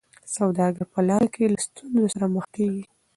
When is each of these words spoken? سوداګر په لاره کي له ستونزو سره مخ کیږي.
سوداګر 0.35 0.83
په 0.93 0.99
لاره 1.07 1.27
کي 1.33 1.43
له 1.53 1.59
ستونزو 1.67 2.03
سره 2.13 2.25
مخ 2.33 2.45
کیږي. 2.55 2.83